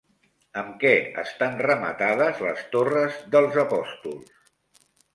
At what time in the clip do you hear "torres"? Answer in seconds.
2.75-3.23